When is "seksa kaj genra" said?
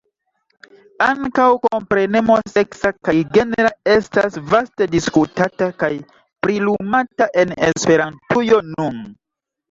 2.51-3.69